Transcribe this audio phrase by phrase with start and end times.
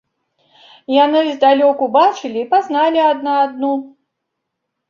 [1.05, 3.71] Яны здалёк убачылі і пазналі адна адну.